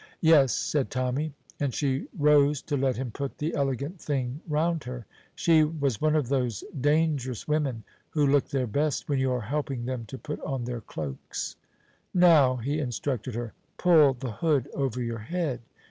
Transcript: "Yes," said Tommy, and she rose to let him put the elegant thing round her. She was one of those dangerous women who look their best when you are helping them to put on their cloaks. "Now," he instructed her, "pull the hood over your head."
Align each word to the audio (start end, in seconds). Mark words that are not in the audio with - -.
"Yes," 0.21 0.51
said 0.55 0.89
Tommy, 0.89 1.31
and 1.59 1.75
she 1.75 2.07
rose 2.17 2.63
to 2.63 2.75
let 2.75 2.97
him 2.97 3.11
put 3.11 3.37
the 3.37 3.53
elegant 3.53 4.01
thing 4.01 4.41
round 4.47 4.83
her. 4.85 5.05
She 5.35 5.63
was 5.63 6.01
one 6.01 6.15
of 6.15 6.27
those 6.27 6.63
dangerous 6.81 7.47
women 7.47 7.83
who 8.09 8.25
look 8.25 8.49
their 8.49 8.65
best 8.65 9.07
when 9.07 9.19
you 9.19 9.31
are 9.31 9.41
helping 9.41 9.85
them 9.85 10.05
to 10.05 10.17
put 10.17 10.41
on 10.41 10.63
their 10.65 10.81
cloaks. 10.81 11.55
"Now," 12.15 12.55
he 12.55 12.79
instructed 12.79 13.35
her, 13.35 13.53
"pull 13.77 14.15
the 14.15 14.31
hood 14.31 14.67
over 14.73 15.03
your 15.03 15.19
head." 15.19 15.59